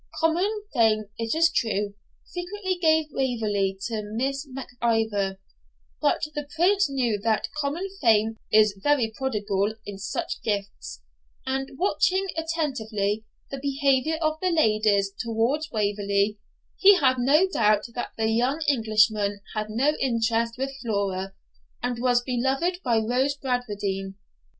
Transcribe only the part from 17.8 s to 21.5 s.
that the young Englishman had no interest with Flora,